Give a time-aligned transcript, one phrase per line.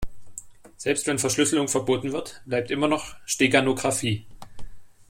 [0.77, 4.25] Selbst wenn Verschlüsselung verboten wird, bleibt immer noch Steganographie.